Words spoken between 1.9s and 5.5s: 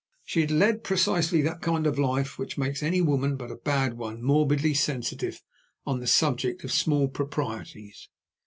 life which makes any woman but a bad one morbidly sensitive